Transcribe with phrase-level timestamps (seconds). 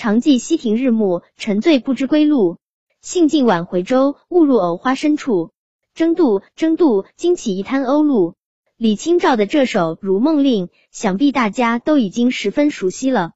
[0.00, 2.56] 常记溪亭日暮，沉醉不知归路。
[3.02, 5.50] 兴尽晚回舟，误入藕花深处。
[5.92, 8.34] 争渡，争渡，惊起一滩鸥鹭。
[8.78, 13.32] 李清照的这首《如梦令》，想必大家都已经十分熟悉了。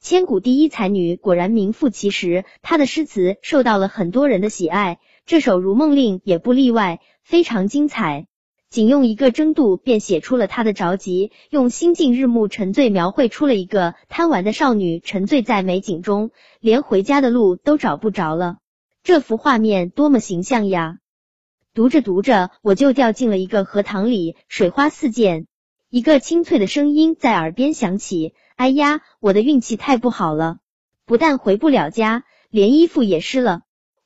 [0.00, 2.44] 千古第一才女，果然名副其实。
[2.62, 8.26] 她的诗词受到了很多人的喜爱，这首《如梦令》也不例外，非常精彩。
[8.72, 18.56] 仅用一个争渡，便写出了他的着急；用心境日暮沉醉，描绘出了一个贪玩的少女沉醉在美景中，连回家的路都找不着了。
[19.02, 20.96] 这幅画面多么形象呀！
[21.74, 25.44] 读着读着，我就掉进了一个荷塘里，水花四溅。
[25.90, 30.60] 一个清脆的声音在耳边响起：“哎呀，我的运气太不好了，
[31.04, 33.60] 不但回不了家，连衣服也湿了。”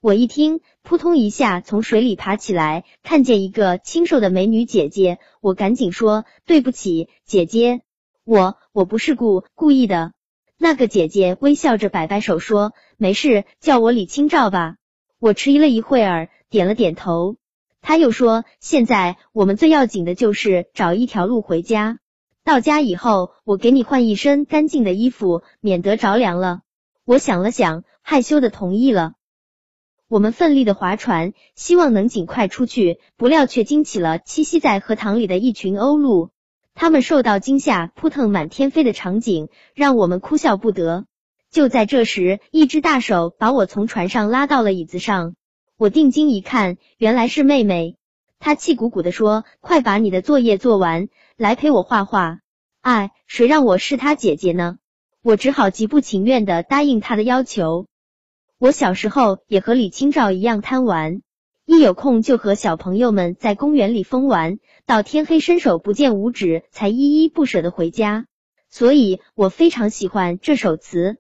[0.07, 7.81] 我一听，扑通一下从水里爬起来，看见一个清瘦的美女姐姐，我赶紧说：“对不起，姐姐，
[8.25, 10.13] 我我不是故故意的。”
[10.59, 14.77] 那个姐姐微笑着摆摆手说：“没事，叫我李清照吧。”
[15.19, 17.35] 我迟疑了一会儿，点了点头。
[17.83, 21.99] 他又说：“现在我们最要紧的就是找一条路回家。
[22.45, 26.61] 到家以后，我给你换一身干净的衣服，免得着凉了。”
[27.05, 29.15] 我想了想，害羞的同意了。
[30.09, 36.31] 我们奋力的划船，希望能尽快出去，不料却惊起了栖息在荷塘里的一群鸥鹭。
[36.75, 41.07] 它们受到惊吓，扑腾满天飞的场景，让我们哭笑不得。
[41.51, 45.35] 就在这时，一只大手把我从船上拉到了椅子上。
[45.77, 47.97] 我定睛一看，原来是妹妹。
[48.39, 52.39] 她气鼓鼓的说：“快把你的作业做完，来陪我画画。”
[52.81, 54.79] 哎，谁让我是她姐姐呢？
[55.23, 57.87] 我只好极不情愿的答应她的要求。
[58.59, 61.21] 我小时候也和李清照一样贪玩，
[61.67, 68.25] 一有空就和小朋友们在公园里疯玩，到天黑伸手不见五指，才依依不舍的回家。
[68.71, 71.19] 所以我非常喜欢这首词。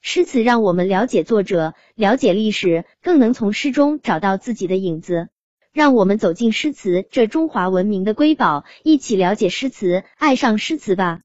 [0.00, 5.28] 诗词让我们了解作者，了解历史，更能从诗中找到自己的影子。
[5.72, 11.12] 让我们走进诗词这中华文明的瑰宝，一起了解诗词，爱上诗词吧。